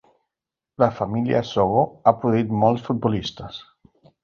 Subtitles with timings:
[0.83, 3.63] La família Songo'o ha produïts molts futbolistes.